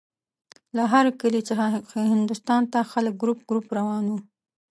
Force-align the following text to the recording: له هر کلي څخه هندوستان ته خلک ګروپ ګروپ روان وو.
له 0.75 0.83
هر 0.93 1.05
کلي 1.21 1.41
څخه 1.49 1.63
هندوستان 2.13 2.61
ته 2.73 2.79
خلک 2.91 3.13
ګروپ 3.21 3.39
ګروپ 3.49 3.67
روان 3.77 4.03
وو. 4.11 4.19